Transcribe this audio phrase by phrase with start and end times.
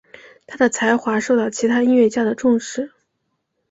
[0.47, 2.91] 他的才华受到其他音乐家的重视。